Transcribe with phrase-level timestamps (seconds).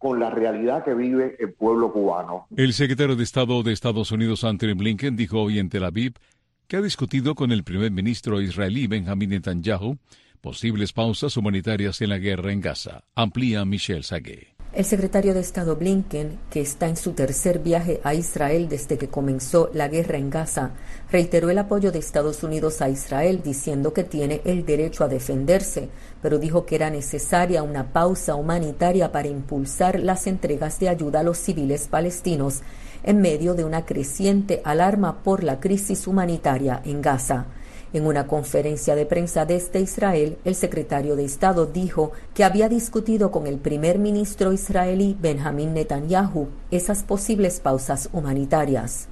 [0.00, 2.46] con la realidad que vive el pueblo cubano.
[2.56, 6.14] El secretario de Estado de Estados Unidos, Anthony Blinken, dijo hoy en Tel Aviv
[6.66, 9.98] que ha discutido con el primer ministro israelí Benjamin Netanyahu
[10.40, 13.04] posibles pausas humanitarias en la guerra en Gaza.
[13.14, 14.59] Amplía Michelle Sagué.
[14.72, 19.08] El secretario de Estado Blinken, que está en su tercer viaje a Israel desde que
[19.08, 20.70] comenzó la guerra en Gaza,
[21.10, 25.88] reiteró el apoyo de Estados Unidos a Israel diciendo que tiene el derecho a defenderse,
[26.22, 31.24] pero dijo que era necesaria una pausa humanitaria para impulsar las entregas de ayuda a
[31.24, 32.60] los civiles palestinos
[33.02, 37.46] en medio de una creciente alarma por la crisis humanitaria en Gaza.
[37.92, 43.30] En una conferencia de prensa desde Israel, el secretario de Estado dijo que había discutido
[43.30, 49.08] con el primer ministro israelí Benjamin Netanyahu esas posibles pausas humanitarias.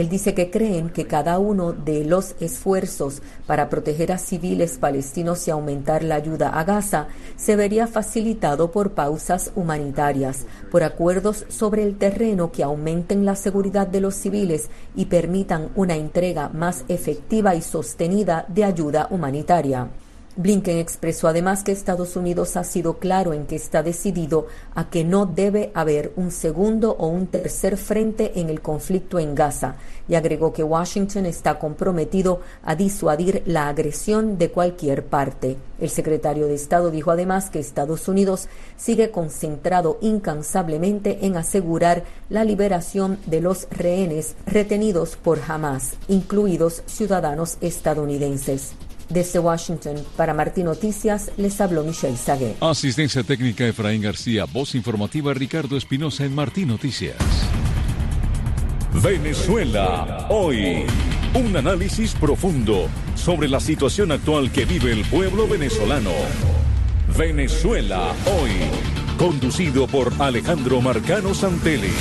[0.00, 5.46] Él dice que creen que cada uno de los esfuerzos para proteger a civiles palestinos
[5.46, 11.82] y aumentar la ayuda a Gaza se vería facilitado por pausas humanitarias, por acuerdos sobre
[11.82, 17.54] el terreno que aumenten la seguridad de los civiles y permitan una entrega más efectiva
[17.54, 19.90] y sostenida de ayuda humanitaria.
[20.36, 25.02] Blinken expresó además que Estados Unidos ha sido claro en que está decidido a que
[25.02, 29.74] no debe haber un segundo o un tercer frente en el conflicto en Gaza
[30.08, 35.56] y agregó que Washington está comprometido a disuadir la agresión de cualquier parte.
[35.80, 42.44] El secretario de Estado dijo además que Estados Unidos sigue concentrado incansablemente en asegurar la
[42.44, 48.74] liberación de los rehenes retenidos por Hamas, incluidos ciudadanos estadounidenses.
[49.10, 52.54] Desde Washington, para Martín Noticias, les habló Michelle Sagué.
[52.60, 57.16] Asistencia técnica Efraín García, voz informativa Ricardo Espinosa en Martín Noticias.
[59.02, 60.84] Venezuela, hoy.
[61.34, 66.10] Un análisis profundo sobre la situación actual que vive el pueblo venezolano.
[67.18, 68.50] Venezuela, hoy.
[69.18, 71.92] Conducido por Alejandro Marcano Santelli.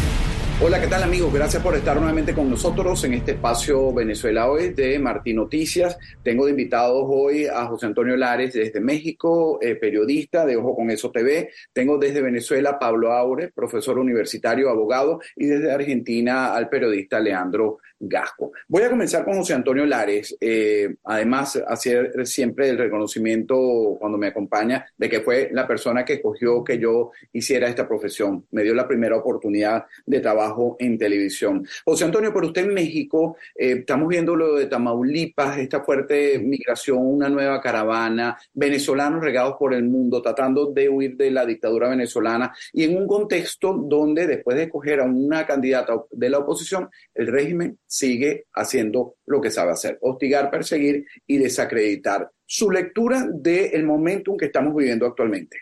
[0.61, 1.33] Hola, ¿qué tal amigos?
[1.33, 5.97] Gracias por estar nuevamente con nosotros en este espacio Venezuela hoy de Martín Noticias.
[6.21, 10.91] Tengo de invitados hoy a José Antonio Lares desde México, eh, periodista de Ojo con
[10.91, 11.49] Eso TV.
[11.71, 18.51] Tengo desde Venezuela Pablo Aure, profesor universitario, abogado, y desde Argentina al periodista Leandro Gasco.
[18.67, 24.27] Voy a comenzar con José Antonio Lares, eh, además hacer siempre el reconocimiento cuando me
[24.27, 28.73] acompaña de que fue la persona que escogió que yo hiciera esta profesión, me dio
[28.73, 31.65] la primera oportunidad de trabajo en televisión.
[31.83, 36.99] José Antonio, por usted en México, eh, estamos viendo lo de Tamaulipas, esta fuerte migración,
[36.99, 42.53] una nueva caravana, venezolanos regados por el mundo, tratando de huir de la dictadura venezolana
[42.73, 47.27] y en un contexto donde después de escoger a una candidata de la oposición, el
[47.27, 52.29] régimen sigue haciendo lo que sabe hacer, hostigar, perseguir y desacreditar.
[52.45, 55.57] Su lectura del momento en que estamos viviendo actualmente.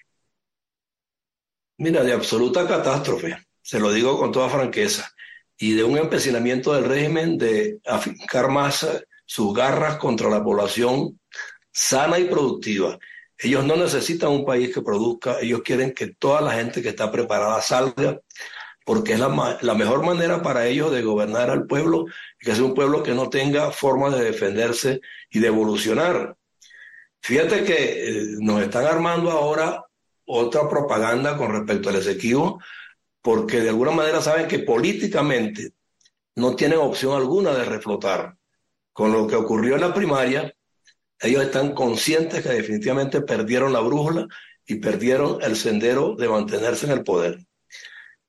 [1.77, 5.09] Mira, de absoluta catástrofe, se lo digo con toda franqueza,
[5.57, 8.85] y de un empecinamiento del régimen de afincar más
[9.25, 11.19] sus garras contra la población
[11.71, 12.99] sana y productiva.
[13.37, 17.11] Ellos no necesitan un país que produzca, ellos quieren que toda la gente que está
[17.11, 18.19] preparada salga
[18.87, 22.05] porque es la, la, mejor manera para ellos de gobernar al pueblo,
[22.39, 26.37] que es un pueblo que no tenga forma de defenderse y de evolucionar.
[27.19, 29.83] Fíjate que eh, nos están armando ahora
[30.23, 32.61] otra propaganda con respecto al Esequibo,
[33.21, 35.73] porque de alguna manera saben que políticamente
[36.37, 38.37] no tienen opción alguna de reflotar.
[38.93, 40.55] Con lo que ocurrió en la primaria,
[41.19, 44.27] ellos están conscientes que definitivamente perdieron la brújula
[44.65, 47.47] y perdieron el sendero de mantenerse en el poder.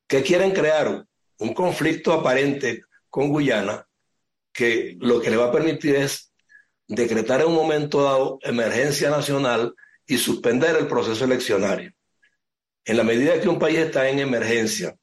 [0.08, 1.04] ¿Qué quieren crear?
[1.40, 3.86] Un conflicto aparente con Guyana
[4.52, 6.32] que lo que le va a permitir es
[6.86, 9.74] decretar en un momento dado emergencia nacional
[10.06, 11.92] y suspender el proceso eleccionario.
[12.86, 14.96] En la medida que un país está en emergencia,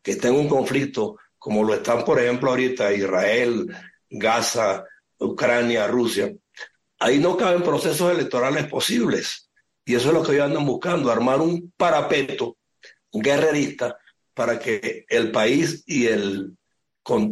[0.00, 3.66] que está en un conflicto, como lo están, por ejemplo, ahorita Israel,
[4.08, 4.84] Gaza,
[5.18, 6.32] Ucrania, Rusia,
[7.00, 9.50] ahí no caben procesos electorales posibles.
[9.84, 12.56] Y eso es lo que ellos andan buscando, armar un parapeto
[13.12, 13.98] guerrerista
[14.34, 16.56] para que el país y el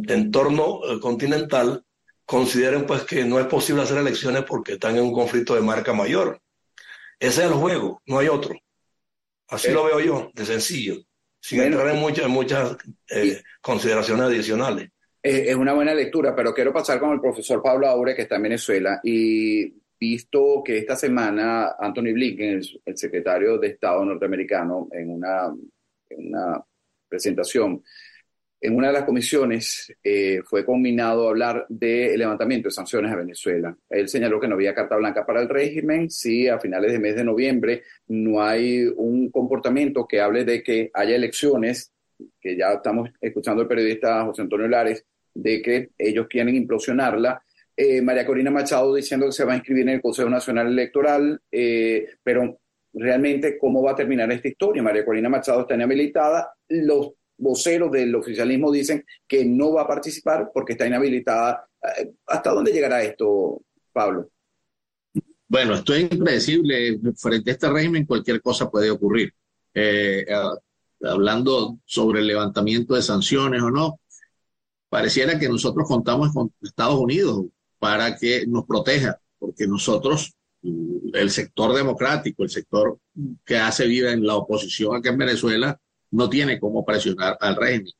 [0.07, 1.83] entorno eh, continental
[2.25, 5.93] consideren pues que no es posible hacer elecciones porque están en un conflicto de marca
[5.93, 6.39] mayor.
[7.19, 8.55] Ese es el juego, no hay otro.
[9.47, 10.95] Así eh, lo veo yo, de sencillo,
[11.39, 12.77] sin entrar en muchas, muchas
[13.09, 14.89] eh, consideraciones adicionales.
[15.21, 18.43] Es una buena lectura, pero quiero pasar con el profesor Pablo Aure, que está en
[18.43, 25.11] Venezuela, y visto que esta semana Anthony Blinken, el, el secretario de Estado norteamericano, en
[25.11, 25.53] una,
[26.09, 26.65] en una
[27.11, 27.83] presentación,
[28.63, 33.75] en una de las comisiones eh, fue combinado hablar del levantamiento de sanciones a Venezuela.
[33.89, 37.15] Él señaló que no había carta blanca para el régimen si a finales de mes
[37.15, 41.91] de noviembre no hay un comportamiento que hable de que haya elecciones,
[42.39, 47.43] que ya estamos escuchando el periodista José Antonio Lares, de que ellos quieren implosionarla.
[47.75, 51.41] Eh, María Corina Machado diciendo que se va a inscribir en el Consejo Nacional Electoral,
[51.51, 52.59] eh, pero
[52.93, 54.83] realmente cómo va a terminar esta historia.
[54.83, 60.51] María Corina Machado está inhabilitada, los voceros del oficialismo dicen que no va a participar
[60.53, 61.67] porque está inhabilitada.
[61.81, 64.29] Eh, ¿Hasta dónde llegará esto, Pablo?
[65.47, 66.99] Bueno, esto es impredecible.
[67.17, 69.33] Frente a este régimen cualquier cosa puede ocurrir.
[69.73, 70.25] Eh,
[71.03, 73.99] hablando sobre el levantamiento de sanciones o no,
[74.89, 77.45] pareciera que nosotros contamos con Estados Unidos
[77.79, 82.99] para que nos proteja, porque nosotros, el sector democrático, el sector
[83.43, 85.79] que hace vida en la oposición aquí en Venezuela,
[86.11, 87.93] no tiene cómo presionar al régimen.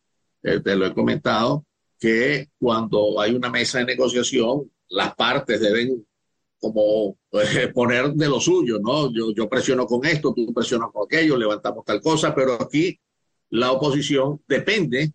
[0.43, 1.65] Eh, te lo he comentado
[1.99, 6.05] que cuando hay una mesa de negociación, las partes deben
[6.59, 9.11] como eh, poner de lo suyo, ¿no?
[9.13, 12.99] Yo, yo presiono con esto, tú presionas con aquello, levantamos tal cosa, pero aquí
[13.49, 15.13] la oposición depende,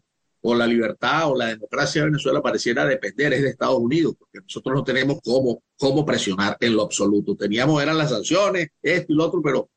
[0.48, 4.40] o la libertad o la democracia de Venezuela pareciera depender es de Estados Unidos, porque
[4.40, 7.34] nosotros no tenemos cómo, cómo presionar en lo absoluto.
[7.34, 9.70] Teníamos, eran las sanciones, esto y lo otro, pero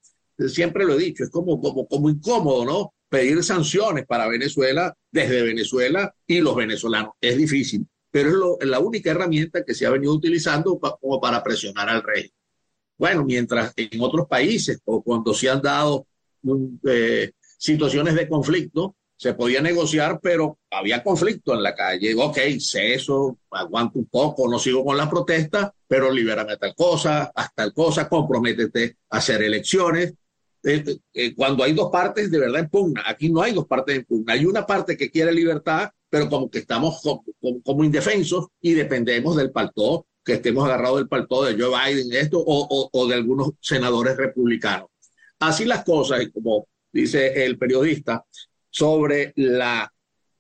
[0.48, 2.94] siempre lo he dicho, es como, como, como incómodo, ¿no?
[3.10, 7.14] Pedir sanciones para Venezuela desde Venezuela y los venezolanos.
[7.20, 11.90] Es difícil, pero es, la única herramienta que se ha venido utilizando como para presionar
[11.90, 12.32] al rey.
[12.98, 16.06] Bueno, mientras en otros países o cuando se han dado
[16.88, 22.16] eh, situaciones de conflicto, se podía negociar, pero había conflicto en la calle.
[22.16, 27.54] Ok, ceso, aguanto un poco, no sigo con la protesta, pero libérame tal cosa, hasta
[27.54, 30.14] tal cosa, comprométete a hacer elecciones.
[30.64, 30.84] Eh,
[31.14, 33.04] eh, cuando hay dos partes de verdad en pugna.
[33.06, 34.34] Aquí no hay dos partes en pugna.
[34.34, 37.02] Hay una parte que quiere libertad, pero como que estamos
[37.64, 42.40] como, indefensos y dependemos del paltó, que estemos agarrados del paltó de Joe Biden esto,
[42.46, 44.90] o, o, de algunos senadores republicanos.
[45.40, 48.26] Así las cosas, y como dice el periodista,
[48.70, 49.92] sobre la,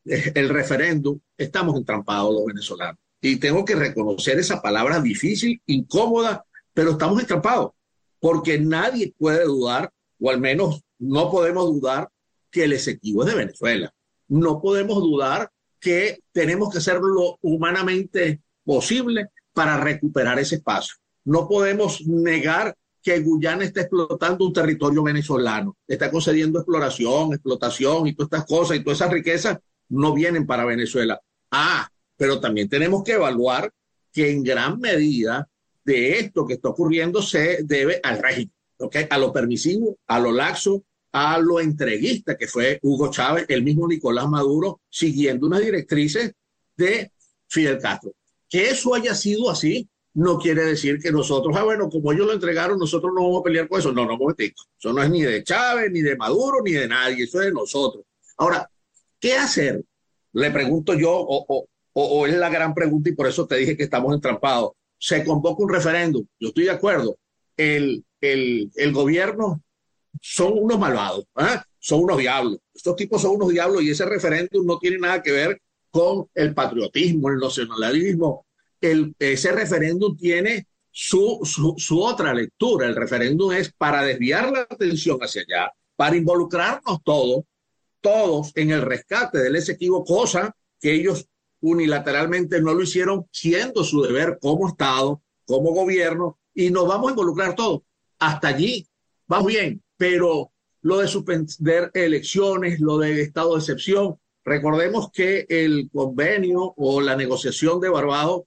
[0.03, 2.99] el referéndum, estamos entrampados los venezolanos.
[3.21, 7.71] Y tengo que reconocer esa palabra difícil, incómoda, pero estamos entrampados,
[8.19, 12.09] porque nadie puede dudar o al menos no podemos dudar
[12.51, 13.93] que el Esequibo es de Venezuela.
[14.27, 20.95] No podemos dudar que tenemos que hacer lo humanamente posible para recuperar ese espacio.
[21.25, 28.13] No podemos negar que Guyana está explotando un territorio venezolano, está concediendo exploración, explotación y
[28.13, 29.57] todas estas cosas y todas esas riquezas
[29.87, 31.19] no vienen para Venezuela.
[31.51, 33.71] Ah, pero también tenemos que evaluar
[34.11, 35.47] que en gran medida
[35.85, 38.51] de esto que está ocurriendo se debe al régimen
[39.09, 43.87] a lo permisivo, a lo laxo, a lo entreguista que fue Hugo Chávez, el mismo
[43.87, 46.33] Nicolás Maduro, siguiendo unas directrices
[46.77, 47.11] de
[47.47, 48.11] Fidel Castro.
[48.47, 52.33] Que eso haya sido así no quiere decir que nosotros, ah, bueno, como ellos lo
[52.33, 53.93] entregaron, nosotros no vamos a pelear con eso.
[53.93, 54.63] No, no, momentito.
[54.77, 57.23] Eso no es ni de Chávez, ni de Maduro, ni de nadie.
[57.23, 58.03] Eso es de nosotros.
[58.37, 58.69] Ahora,
[59.19, 59.83] ¿qué hacer?
[60.33, 63.77] Le pregunto yo, o, o, o es la gran pregunta y por eso te dije
[63.77, 64.71] que estamos entrampados.
[64.97, 66.25] Se convoca un referéndum.
[66.39, 67.17] Yo estoy de acuerdo.
[67.55, 69.61] El, el, gobierno
[70.21, 71.63] son unos malvados, ¿ah?
[71.79, 72.59] son unos diablos.
[72.73, 75.61] Estos tipos son unos diablos y ese referéndum no tiene nada que ver
[75.91, 78.45] con el patriotismo, el nacionalismo.
[78.81, 82.87] El, ese referéndum tiene su, su, su, otra lectura.
[82.87, 87.43] El referéndum es para desviar la atención hacia allá, para involucrarnos todos,
[88.01, 91.27] todos en el rescate del Esequibo, cosa que ellos
[91.61, 97.11] unilateralmente no lo hicieron, siendo su deber como Estado, como gobierno, y nos vamos a
[97.11, 97.81] involucrar todos
[98.19, 98.87] hasta allí
[99.31, 105.89] va bien, pero lo de suspender elecciones, lo de estado de excepción, recordemos que el
[105.91, 108.43] convenio o la negociación de Barbados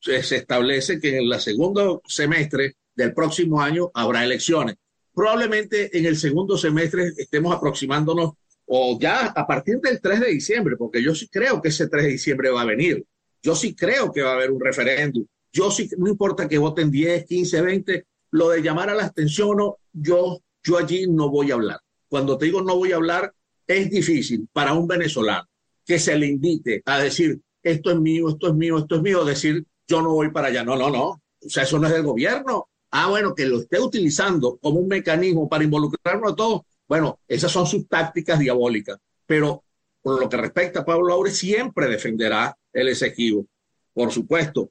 [0.00, 4.76] se establece que en el segundo semestre del próximo año habrá elecciones.
[5.14, 8.32] Probablemente en el segundo semestre estemos aproximándonos
[8.66, 12.04] o ya a partir del 3 de diciembre, porque yo sí creo que ese 3
[12.04, 13.04] de diciembre va a venir.
[13.42, 15.26] Yo sí creo que va a haber un referéndum.
[15.52, 19.56] Yo sí, no importa que voten 10, 15, 20, lo de llamar a la atención,
[19.56, 21.78] no, yo, yo allí no voy a hablar.
[22.08, 23.32] Cuando te digo no voy a hablar,
[23.64, 25.46] es difícil para un venezolano
[25.86, 29.24] que se le invite a decir esto es mío, esto es mío, esto es mío,
[29.24, 30.64] decir yo no voy para allá.
[30.64, 31.04] No, no, no.
[31.10, 32.68] O sea, eso no es del gobierno.
[32.90, 36.62] Ah, bueno, que lo esté utilizando como un mecanismo para involucrarnos a todos.
[36.88, 38.98] Bueno, esas son sus tácticas diabólicas.
[39.26, 39.62] Pero
[40.02, 43.46] por lo que respecta a Pablo Aure, siempre defenderá el Esequibo.
[43.92, 44.70] Por supuesto,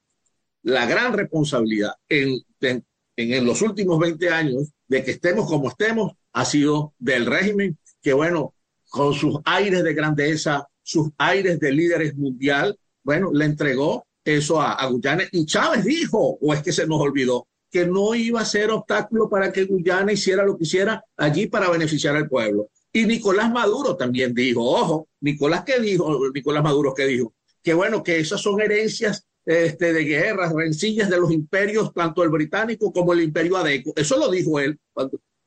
[0.63, 6.13] la gran responsabilidad en, en, en los últimos 20 años de que estemos como estemos
[6.33, 8.53] ha sido del régimen que, bueno,
[8.89, 14.73] con sus aires de grandeza, sus aires de líderes mundial, bueno, le entregó eso a,
[14.73, 15.23] a Guyana.
[15.31, 19.29] Y Chávez dijo, o es que se nos olvidó, que no iba a ser obstáculo
[19.29, 22.69] para que Guyana hiciera lo que hiciera allí para beneficiar al pueblo.
[22.91, 28.03] Y Nicolás Maduro también dijo, ojo, Nicolás qué dijo, Nicolás Maduro qué dijo, que bueno,
[28.03, 33.13] que esas son herencias este, de guerras, rencillas de los imperios, tanto el británico como
[33.13, 33.93] el imperio adeco.
[33.95, 34.79] Eso lo dijo él.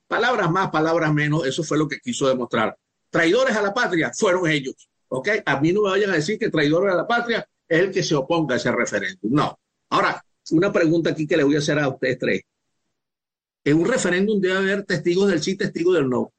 [0.07, 2.77] Palabras más, palabras menos, eso fue lo que quiso demostrar.
[3.11, 4.89] Traidores a la patria fueron ellos.
[5.09, 5.29] ¿ok?
[5.45, 8.03] A mí no me vayan a decir que traidores a la patria es el que
[8.03, 9.33] se oponga a ese referéndum.
[9.33, 9.59] No.
[9.91, 12.43] Ahora, una pregunta aquí que le voy a hacer a ustedes tres.
[13.65, 16.33] En un referéndum debe haber testigos del sí, testigos del no.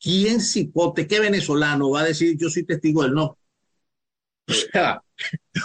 [0.00, 3.38] ¿Quién cipote, qué venezolano va a decir yo soy testigo del no?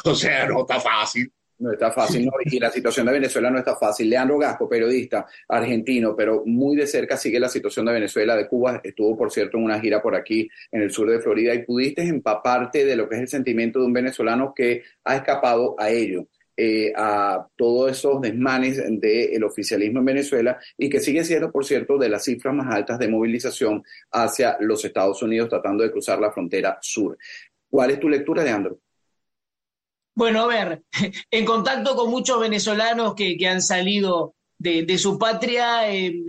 [0.05, 1.31] O sea, no está fácil.
[1.59, 4.09] No está fácil, no, y la situación de Venezuela no está fácil.
[4.09, 8.79] Leandro Gasco, periodista argentino, pero muy de cerca sigue la situación de Venezuela, de Cuba.
[8.81, 12.01] Estuvo, por cierto, en una gira por aquí, en el sur de Florida, y pudiste
[12.03, 16.27] empaparte de lo que es el sentimiento de un venezolano que ha escapado a ello.
[16.61, 21.97] Eh, a todos esos desmanes del oficialismo en Venezuela y que sigue siendo, por cierto,
[21.97, 23.81] de las cifras más altas de movilización
[24.11, 27.17] hacia los Estados Unidos tratando de cruzar la frontera sur.
[27.69, 28.79] ¿Cuál es tu lectura, Leandro?
[30.15, 30.83] Bueno, a ver,
[31.31, 36.25] en contacto con muchos venezolanos que, han salido de, su patria, em,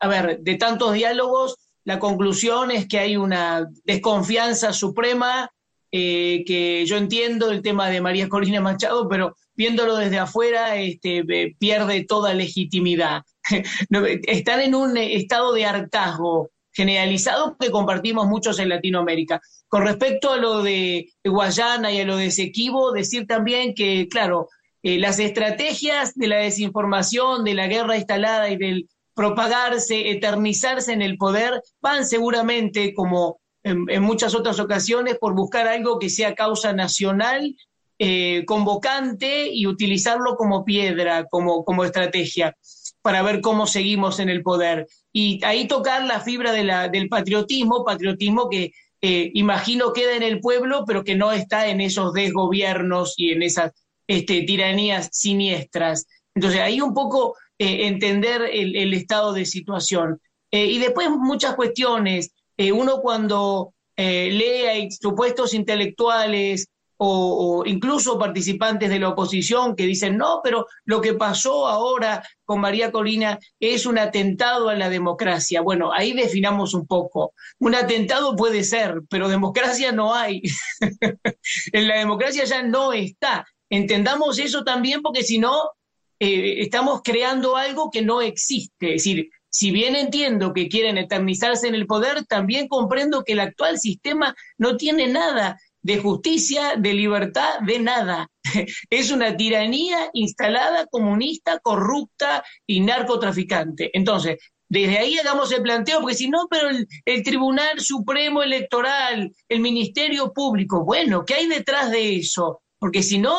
[0.00, 5.50] a ver, de tantos diálogos, la conclusión es que hay una desconfianza suprema,
[5.90, 11.24] eh, que yo entiendo el tema de María Corina Machado, pero viéndolo desde afuera este,
[11.58, 13.22] pierde toda legitimidad.
[14.24, 19.40] Están en un estado de hartazgo generalizado que compartimos muchos en Latinoamérica.
[19.66, 24.48] Con respecto a lo de Guayana y a lo de Sequibo, decir también que, claro,
[24.84, 31.02] eh, las estrategias de la desinformación, de la guerra instalada y del propagarse, eternizarse en
[31.02, 36.72] el poder, van seguramente, como en, muchas otras ocasiones, por buscar algo que sea causa
[36.72, 37.56] nacional,
[37.98, 42.56] eh, convocante y utilizarlo como piedra, como, como estrategia
[43.02, 44.86] para ver cómo seguimos en el poder.
[45.12, 50.22] Y ahí tocar la fibra de la, del patriotismo, patriotismo que eh, imagino queda en
[50.22, 53.72] el pueblo, pero que no está en esos desgobiernos y en esas
[54.06, 56.06] este, tiranías siniestras.
[56.34, 60.20] Entonces ahí un poco eh, entender el, estado de situación.
[60.50, 62.32] Eh, y después muchas cuestiones.
[62.72, 70.40] uno cuando lee a supuestos intelectuales o, incluso participantes de la oposición que dicen, no,
[70.42, 75.60] pero lo que pasó ahora con María Corina es un atentado a la democracia.
[75.60, 77.34] Bueno, ahí definamos un poco.
[77.58, 80.42] Un atentado puede ser, pero democracia no hay.
[81.72, 83.46] en la democracia ya no está.
[83.70, 85.70] Entendamos eso también porque si no,
[86.18, 88.94] eh, estamos creando algo que no existe.
[88.94, 93.40] Es decir, si bien entiendo que quieren eternizarse en el poder, también comprendo que el
[93.40, 98.30] actual sistema no tiene nada de justicia, de libertad, de nada.
[98.90, 103.90] Es una tiranía instalada, comunista, corrupta y narcotraficante.
[103.92, 104.36] Entonces,
[104.68, 110.32] desde ahí hagamos el planteo, porque si no, pero el, Tribunal Supremo Electoral, el Ministerio
[110.32, 112.62] Público, bueno, ¿qué hay detrás de eso?
[112.78, 113.38] Porque si no...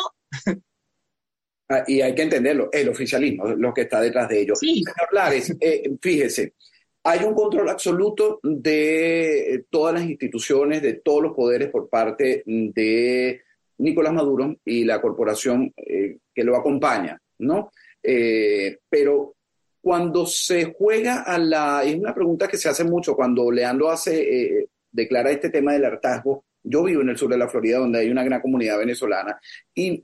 [1.72, 4.56] Ah, y hay que entenderlo, el oficialismo, lo que está detrás de ello.
[4.56, 4.84] Sí.
[4.84, 6.56] Señor Lares, eh, fíjese,
[7.04, 12.44] hay un control absoluto de eh, todas las instituciones, de todos los poderes por parte
[12.46, 13.42] de
[13.78, 17.72] Nicolás Maduro y la corporación eh, que lo acompaña, ¿no?
[18.04, 19.36] Eh, pero
[19.82, 24.68] cuando se juega a la, es una pregunta que se hace mucho cuando Leandro hace,
[24.92, 26.44] declara este tema del hartazgo.
[26.62, 29.40] Yo vivo en el sur de la Florida, donde hay una gran comunidad venezolana,
[29.74, 30.04] y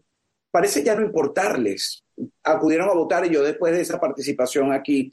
[0.49, 2.01] parece ya no importarles.
[2.43, 5.11] Acudieron a votar y yo después de esa participación aquí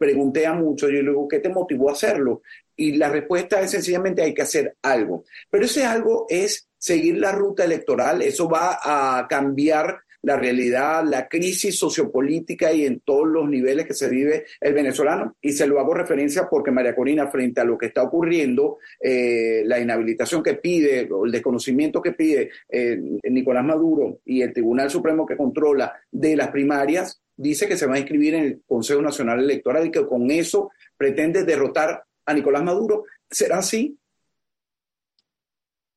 [0.00, 2.40] pregunté a muchos, yo le digo, ¿qué te motivó a hacerlo?
[2.74, 5.24] Y la respuesta es sencillamente hay que hacer algo.
[5.50, 11.28] Pero ese algo es seguir la ruta electoral, eso va a cambiar la realidad, la
[11.28, 15.36] crisis sociopolítica y en todos los niveles que se vive el venezolano.
[15.40, 19.62] Y se lo hago referencia porque María Corina, frente a lo que está ocurriendo, eh,
[19.64, 25.26] la inhabilitación que pide, el desconocimiento que pide eh, Nicolás Maduro y el Tribunal Supremo
[25.26, 29.40] que controla de las primarias, dice que se va a inscribir en el Consejo Nacional
[29.40, 33.04] Electoral y que con eso pretende derrotar a Nicolás Maduro.
[33.30, 33.96] ¿Será así?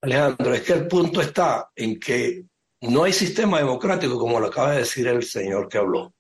[0.01, 2.43] Alejandro, es que el punto está en que
[2.83, 6.13] no hay sistema democrático, como lo acaba de decir el señor que habló.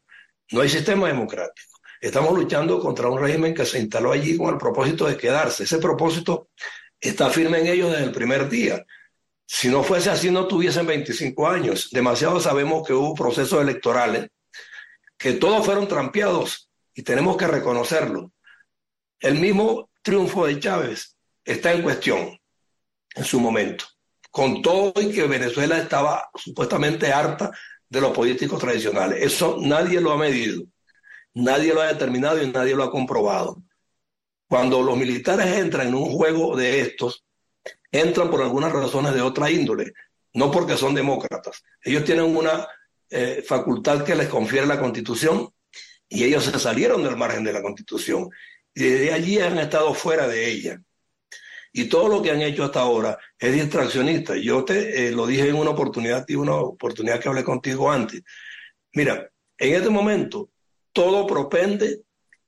[0.51, 1.79] No hay sistema democrático.
[1.99, 5.63] Estamos luchando contra un régimen que se instaló allí con el propósito de quedarse.
[5.63, 6.49] Ese propósito
[6.99, 8.85] está firme en ellos desde el primer día.
[9.45, 11.89] Si no fuese así, no tuviesen 25 años.
[11.91, 14.29] Demasiado sabemos que hubo procesos electorales
[15.17, 18.31] que todos fueron trampeados y tenemos que reconocerlo.
[19.19, 22.39] El mismo triunfo de Chávez está en cuestión.
[23.15, 23.85] en su momento,
[24.33, 27.51] con todo y que Venezuela estaba supuestamente harta
[27.87, 29.21] de los políticos tradicionales.
[29.21, 30.63] Eso nadie lo ha medido,
[31.35, 33.61] nadie lo ha determinado y nadie lo ha comprobado.
[34.47, 37.23] Cuando los militares entran en un juego de estos,
[37.91, 39.93] entran por algunas razones de otra índole,
[40.33, 41.63] no porque son demócratas.
[41.83, 42.67] Ellos tienen una
[43.11, 45.47] eh, facultad que les confiere la Constitución
[46.09, 48.31] y ellos se salieron del margen de la Constitución
[48.73, 50.81] y desde allí han estado fuera de ella.
[51.73, 54.37] Y todo lo que han hecho hasta ahora es distraccionista.
[54.37, 58.23] Yo te eh, lo dije en una oportunidad, y una oportunidad que hablé contigo antes.
[58.93, 60.51] Mira, en este momento
[60.91, 62.01] todo propende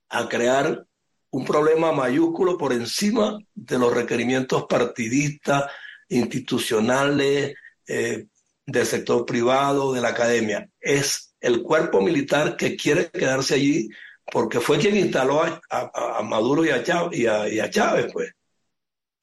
[0.10, 0.86] a crear
[1.32, 5.66] un problema mayúsculo por encima de los requerimientos partidistas,
[6.08, 7.56] institucionales,
[7.88, 8.28] eh,
[8.66, 10.70] del sector privado, de la academia.
[10.80, 13.90] Es el cuerpo militar que quiere quedarse allí
[14.32, 18.32] porque fue quien instaló a, Maduro y a, Chávez, y, a, Chávez, pues.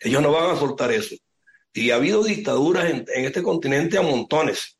[0.03, 1.15] Ellos no van a soltar eso.
[1.73, 4.79] Y ha habido dictaduras en, este continente a montones.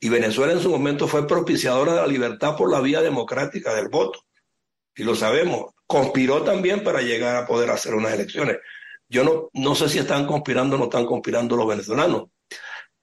[0.00, 3.88] Y Venezuela en su momento fue propiciadora de la libertad por la vía democrática del
[3.88, 4.24] voto.
[4.96, 5.72] Y lo sabemos.
[5.86, 8.58] Conspiró también para llegar a poder hacer unas elecciones.
[9.08, 12.28] Yo no, no sé si están conspirando o no están conspirando los venezolanos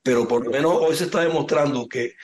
[0.03, 2.15] pero por lo menos hoy se está demostrando que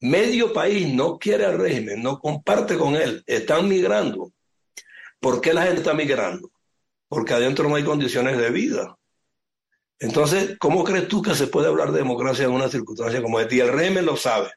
[0.00, 4.32] medio país no quiere al régimen, no comparte con él, están migrando.
[5.20, 6.52] ¿Por qué la gente está migrando?
[7.08, 8.98] Porque adentro no hay condiciones de vida.
[9.98, 13.54] Entonces, ¿cómo crees tú que se puede hablar de democracia en una circunstancia como esta?
[13.54, 14.50] Y el régimen lo sabe,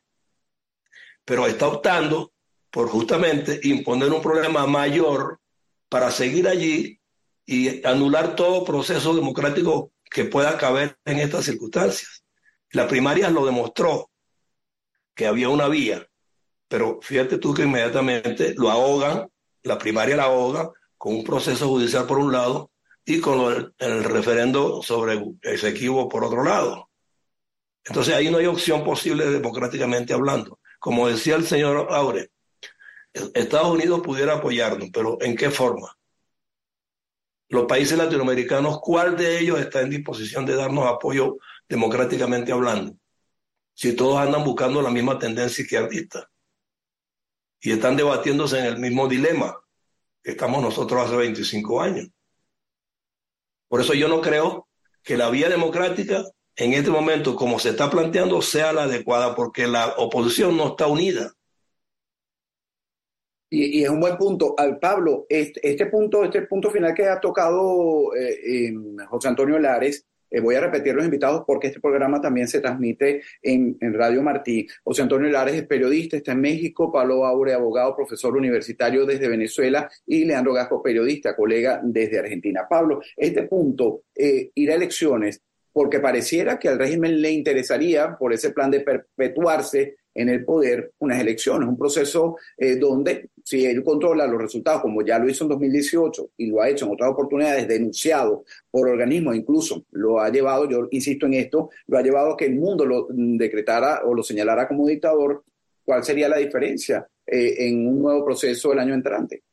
[1.25, 2.31] pero está optando
[2.69, 5.39] por justamente imponer un problema mayor
[5.89, 6.99] para seguir allí
[7.45, 12.23] y anular todo proceso democrático que pueda caber en estas circunstancias.
[12.71, 14.11] La primaria lo demostró
[15.15, 16.07] que había una vía,
[16.67, 19.27] pero fíjate tú que inmediatamente lo ahogan,
[19.63, 22.69] la primaria la ahoga con un proceso judicial por un lado
[23.03, 26.91] y con el, referendo sobre ese equivoco por otro lado.
[27.83, 30.59] Entonces ahí no hay opción posible democráticamente hablando.
[30.79, 32.29] Como decía el señor Aure,
[33.33, 35.97] Estados Unidos pudiera apoyarnos, pero ¿en qué forma?
[37.49, 41.37] Los países latinoamericanos, ¿cuál de ellos está en disposición de darnos apoyo
[41.67, 42.95] democráticamente hablando,
[43.73, 46.29] si todos andan buscando la misma tendencia izquierdista
[47.59, 49.60] y están debatiéndose en el mismo dilema
[50.23, 52.09] estamos nosotros hace 25 años.
[53.67, 54.67] Por eso yo no creo
[55.03, 56.23] que la vía democrática
[56.55, 60.87] en este momento, como se está planteando, sea la adecuada, porque la oposición no está
[60.87, 61.31] unida.
[63.49, 64.53] Y, es un buen punto.
[64.57, 68.73] Al Pablo, este, este, punto, este punto final que ha tocado eh,
[69.09, 73.21] José Antonio Lares, eh, voy a repetir los invitados porque este programa también se transmite
[73.41, 74.65] en, Radio Martí.
[74.83, 76.91] José Antonio Lares es periodista, está en México.
[76.91, 79.89] Pablo Aure, abogado, profesor universitario desde Venezuela.
[80.05, 82.65] Y Leandro Gasco, periodista, colega desde Argentina.
[82.69, 85.41] Pablo, este punto, eh, ir a elecciones,
[85.73, 90.91] porque pareciera que al régimen le interesaría, por ese plan de perpetuarse, en el poder
[90.99, 95.45] unas elecciones, un proceso eh, donde si él controla los resultados, como ya lo hizo
[95.45, 100.29] en 2018 y lo ha hecho en otras oportunidades, denunciado por organismos, incluso lo ha
[100.29, 104.13] llevado, yo insisto en esto, lo ha llevado a que el mundo lo decretara o
[104.13, 105.43] lo señalara como dictador,
[105.83, 109.43] ¿cuál sería la diferencia eh, en un nuevo proceso el año entrante?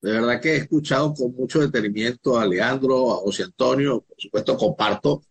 [0.00, 4.56] De verdad que he escuchado con mucho detenimiento a Leandro, a José Antonio, por supuesto
[4.56, 5.22] comparto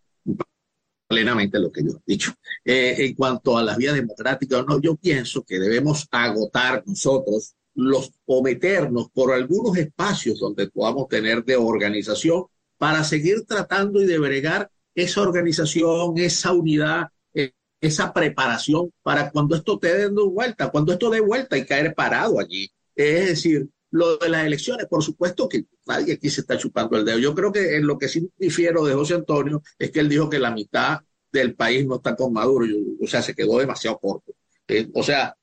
[1.07, 2.33] plenamente lo que yo he dicho.
[2.65, 8.11] Eh, en cuanto a las vías democráticas, no, yo pienso que debemos agotar nosotros los
[8.25, 8.43] o
[9.13, 12.45] por algunos espacios donde podamos tener de organización
[12.77, 19.55] para seguir tratando y de bregar esa organización, esa unidad, eh, esa preparación para cuando
[19.55, 22.67] esto dé dando vuelta, cuando esto dé vuelta y caer parado allí.
[22.95, 27.05] Es decir, lo de las elecciones, por supuesto que nadie aquí se está chupando el
[27.05, 27.19] dedo.
[27.19, 30.29] Yo creo que en lo que sí difiero de José Antonio es que él dijo
[30.29, 30.99] que la mitad
[31.31, 32.65] del país no está con Maduro,
[33.01, 34.33] o sea, se quedó demasiado corto.
[34.67, 35.35] Eh, o sea,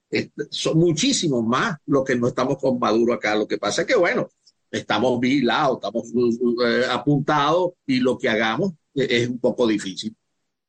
[0.51, 3.35] son muchísimos más los que no estamos con Maduro acá.
[3.35, 4.29] Lo que pasa es que, bueno,
[4.71, 6.13] estamos vigilados, estamos
[6.65, 10.15] eh, apuntados y lo que hagamos es un poco difícil.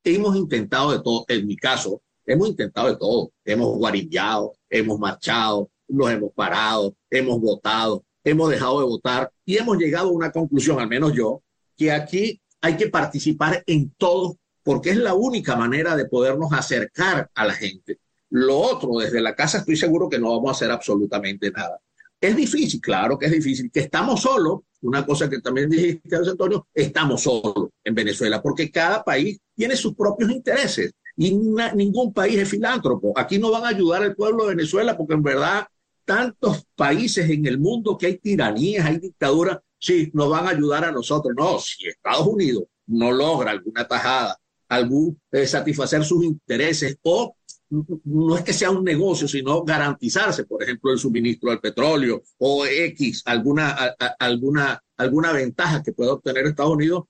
[0.04, 3.32] Hemos intentado de todo, en mi caso, hemos intentado de todo.
[3.44, 9.78] Hemos guarillado, hemos marchado, nos hemos parado, hemos votado, hemos dejado de votar y hemos
[9.78, 11.42] llegado a una conclusión, al menos yo,
[11.78, 17.30] que aquí hay que participar en todo porque es la única manera de podernos acercar
[17.36, 18.00] a la gente.
[18.32, 21.80] Lo otro, desde la casa estoy seguro que no vamos a hacer absolutamente nada.
[22.20, 26.68] Es difícil, claro que es difícil, que estamos solos, una cosa que también dijiste, Antonio,
[26.74, 32.50] estamos solos en Venezuela, porque cada país tiene sus propios intereses y ningún país es
[32.50, 33.14] filántropo.
[33.16, 35.68] Aquí no van a ayudar al pueblo de Venezuela porque en verdad
[36.06, 40.86] tantos países en el mundo que hay tiranías, hay dictaduras, sí, nos van a ayudar
[40.86, 41.34] a nosotros.
[41.38, 44.40] No, si Estados Unidos no logra alguna tajada,
[44.70, 47.36] algún eh, satisfacer sus intereses o
[47.70, 52.66] no es que sea un negocio, sino garantizarse, por ejemplo, el suministro del petróleo o
[52.66, 57.06] X, alguna, alguna, alguna ventaja que pueda obtener Estados Unidos,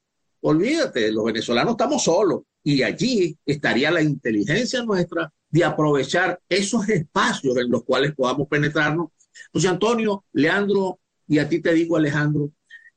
[0.47, 7.57] olvídate, los venezolanos estamos solos y allí estaría la inteligencia nuestra de aprovechar esos espacios
[7.57, 9.07] en los cuales podamos penetrarnos.
[9.51, 12.51] José Antonio, Leandro, y a ti te digo, Alejandro,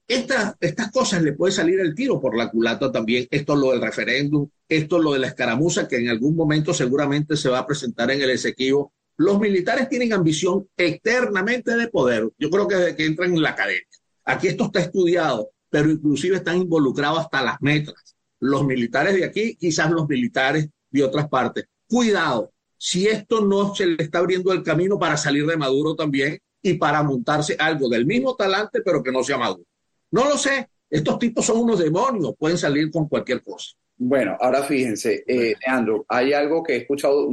[0.07, 3.27] estas, estas cosas le puede salir el tiro por la culata también.
[3.31, 7.49] Esto lo del referéndum, esto lo de la escaramuza que en algún momento seguramente se
[7.49, 8.93] va a presentar en el Esequibo.
[9.17, 12.29] Los militares tienen ambición eternamente de poder.
[12.39, 13.87] Yo creo que desde que entran en la academia.
[14.25, 18.17] Aquí esto está estudiado, pero inclusive están involucrados hasta las metras.
[18.41, 21.67] Los militares de aquí, quizás los militares de otras partes.
[21.87, 26.39] Cuidado, si esto no se le está abriendo el camino para salir de Maduro también
[26.63, 29.67] y para montarse algo del mismo talante, pero que no sea Maduro.
[30.11, 30.69] No lo sé.
[30.89, 33.73] Estos tipos son unos demonios, pueden salir con cualquier cosa.
[34.01, 37.29] Bueno, ahora fíjense, eh, Leandro, hay algo que he escuchado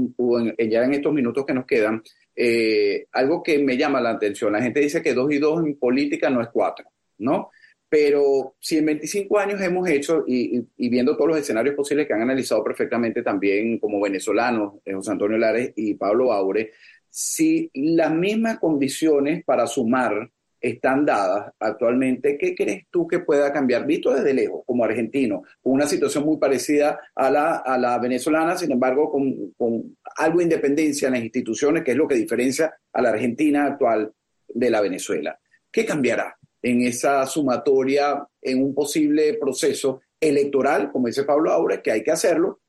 [0.58, 2.02] ya en estos minutos que nos quedan,
[2.36, 4.52] eh, algo que me llama la atención.
[4.52, 6.88] La gente dice que dos y dos en política no es cuatro,
[7.20, 7.52] ¿no?
[7.88, 12.22] Pero si en 25 años hemos hecho, y, viendo todos los escenarios posibles que han
[12.22, 16.72] analizado perfectamente también como venezolanos, eh, José Antonio Lares y Pablo Aure,
[17.10, 23.86] si las mismas condiciones para sumar están dadas actualmente, ¿qué crees tú que pueda cambiar?
[23.86, 28.58] Visto desde lejos, como argentino, con una situación muy parecida a la, a la venezolana,
[28.58, 32.76] sin embargo, con, con algo de independencia en las instituciones, que es lo que diferencia
[32.92, 34.12] a la Argentina actual
[34.48, 35.40] de la Venezuela.
[35.72, 41.92] ¿Qué cambiará en esa sumatoria, en un posible proceso electoral, como dice Pablo Aure, que
[41.92, 42.60] hay que hacerlo?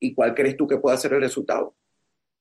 [0.00, 1.76] ¿Y cuál crees tú que pueda ser el resultado?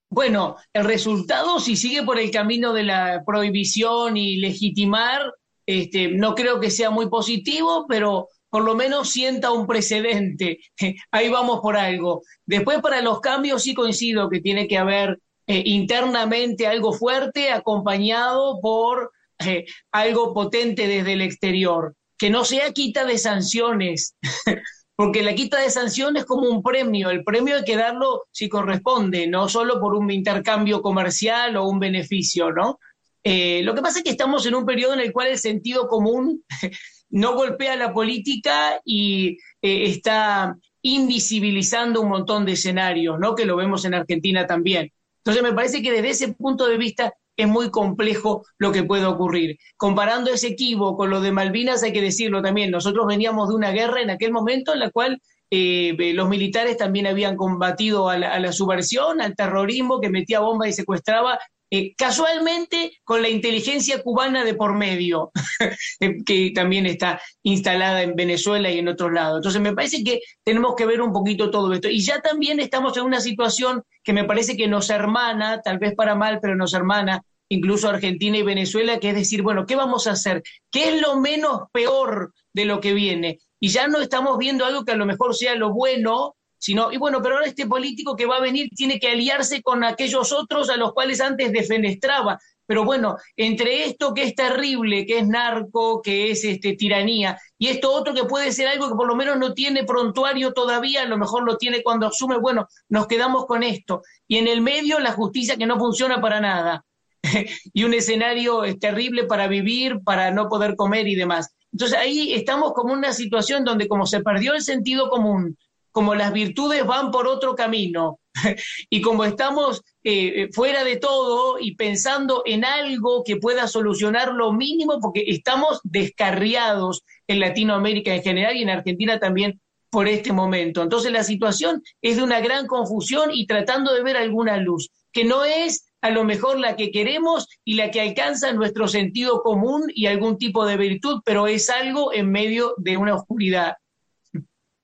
[0.10, 5.22] Bueno, el resultado, si sigue por el camino de la prohibición y legitimar,
[5.68, 10.58] este, no creo que sea muy positivo, pero por lo menos sienta un precedente.
[11.12, 12.24] Ahí vamos por algo.
[12.44, 18.60] Después, para los cambios, sí coincido que tiene que haber eh, internamente algo fuerte acompañado
[18.62, 21.96] por eh, algo potente desde el exterior.
[22.18, 24.16] Que no sea quita de sanciones,
[24.96, 28.50] porque la quita de sanción es como un premio, el premio hay que darlo si
[28.50, 32.80] corresponde, no solo por un intercambio comercial o un beneficio, ¿no?
[33.24, 35.88] Eh, lo que pasa es que estamos en un periodo en el cual el sentido
[35.88, 36.44] común
[37.10, 43.36] no golpea la política y eh, está invisibilizando un montón de escenarios, ¿no?
[43.36, 44.92] Que lo vemos en Argentina también.
[45.18, 49.06] Entonces me parece que desde ese punto de vista es muy complejo lo que puede
[49.06, 49.58] ocurrir.
[49.78, 53.72] Comparando ese equivoco con lo de Malvinas, hay que decirlo también, nosotros veníamos de una
[53.72, 58.52] guerra en aquel momento en la cual eh, los militares también habían combatido a la,
[58.52, 64.54] subversión, al terrorismo que metía bombas y secuestraba, eh, casualmente con la inteligencia cubana de
[64.54, 65.32] por medio,
[66.00, 69.40] eh, que también está instalada en Venezuela y en otros lados.
[69.40, 71.90] Entonces me parece que tenemos que ver un poquito todo esto.
[71.90, 75.94] Y ya también estamos en una situación que me parece que nos hermana, tal vez
[75.96, 80.08] para mal, pero nos hermana incluso Argentina y Venezuela, que es decir, bueno, ¿qué vamos
[80.08, 80.44] a hacer?
[80.72, 83.40] ¿Qué es lo menos peor de lo que viene?
[83.60, 86.98] Y ya no estamos viendo algo que a lo mejor sea lo bueno, sino, y
[86.98, 90.70] bueno, pero ahora este político que va a venir tiene que aliarse con aquellos otros
[90.70, 92.40] a los cuales antes defenestraba.
[92.68, 97.68] Pero bueno, entre esto que es terrible, que es narco, que es este, tiranía, y
[97.68, 101.06] esto otro que puede ser algo que por lo menos no tiene prontuario todavía, a
[101.08, 104.02] lo mejor lo tiene cuando asume, bueno, nos quedamos con esto.
[104.28, 106.84] Y en el medio la justicia que no funciona para nada.
[107.74, 111.54] y un escenario es terrible para vivir, para no poder comer y demás.
[111.72, 115.58] Entonces ahí estamos como en una situación donde como se perdió el sentido común,
[115.98, 118.20] como las virtudes van por otro camino
[118.92, 124.32] y como estamos eh, eh, fuera de todo y pensando en algo que pueda solucionar
[124.32, 130.34] lo mínimo, porque estamos descarriados en Latinoamérica en general y en Argentina también por este
[130.34, 130.84] momento.
[130.84, 135.24] Entonces la situación es de una gran confusión y tratando de ver alguna luz, que
[135.24, 139.86] no es a lo mejor la que queremos y la que alcanza nuestro sentido común
[139.96, 143.78] y algún tipo de virtud, pero es algo en medio de una oscuridad.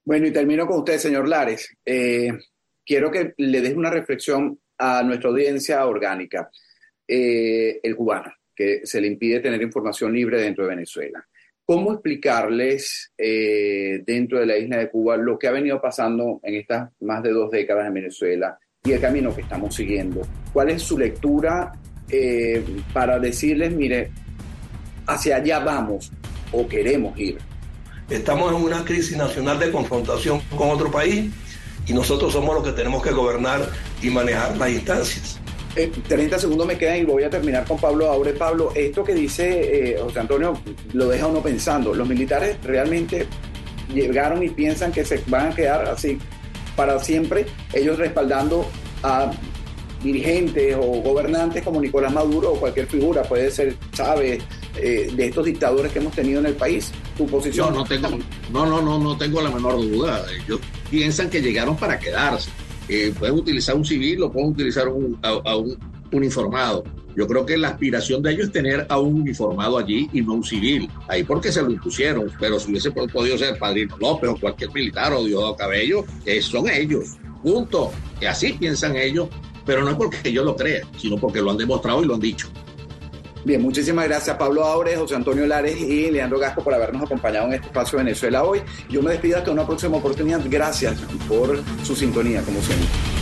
[0.05, 1.77] Bueno, y termino con usted, señor Lares.
[1.85, 2.29] Eh,
[2.85, 6.49] quiero que le des una reflexión a nuestra audiencia orgánica,
[7.07, 11.25] eh, el cubano, que se le impide tener información libre dentro de Venezuela.
[11.63, 16.55] ¿Cómo explicarles eh, dentro de la isla de Cuba lo que ha venido pasando en
[16.55, 20.21] estas más de dos décadas en Venezuela y el camino que estamos siguiendo?
[20.51, 21.71] ¿Cuál es su lectura
[22.93, 24.11] para decirles, mire,
[25.07, 26.11] hacia allá vamos
[26.51, 27.52] o queremos ir?
[28.09, 31.31] Estamos en una crisis nacional de confrontación con otro país
[31.87, 33.69] y nosotros somos los que tenemos que gobernar
[34.01, 35.39] y manejar las instancias.
[35.73, 38.33] 30 eh, segundos me quedan y voy a terminar con Pablo Aure.
[38.33, 40.53] Pablo, esto que dice eh, José Antonio
[40.93, 41.93] lo deja uno pensando.
[41.93, 43.25] Los militares realmente
[43.93, 46.19] llegaron y piensan que se van a quedar así
[46.75, 48.67] para siempre, ellos respaldando
[49.03, 49.31] a
[50.01, 54.43] dirigentes o gobernantes como Nicolás Maduro o cualquier figura, puede ser Chávez,
[54.75, 56.91] eh, de estos dictadores que hemos tenido en el país.
[57.17, 57.73] ¿Tu posición?
[57.73, 58.09] No, tengo,
[58.51, 60.25] no, no, no, no tengo la menor duda.
[60.31, 62.49] Ellos piensan que llegaron para quedarse.
[62.89, 65.77] Eh, pueden utilizar un civil o pueden utilizar un, a, un
[66.11, 66.83] uniformado.
[67.15, 70.33] Yo creo que la aspiración de ellos es tener a un uniformado allí y no
[70.33, 70.89] un civil.
[71.07, 75.13] Ahí porque se lo impusieron, pero si hubiese podido ser Padrino López o cualquier militar
[75.13, 77.17] o Diosdado Cabello, eh, son ellos.
[77.43, 77.91] Punto.
[78.19, 79.27] Y así piensan ellos,
[79.65, 82.21] pero no es porque yo lo crea, sino porque lo han demostrado y lo han
[82.21, 82.49] dicho.
[83.45, 87.53] Bien, muchísimas gracias Pablo Aures, José Antonio Lares y Leandro Gasco por habernos acompañado en
[87.53, 88.61] este espacio Venezuela hoy.
[88.89, 90.41] Yo me despido hasta una próxima oportunidad.
[90.45, 90.95] Gracias
[91.27, 93.12] por su sintonía, como siempre.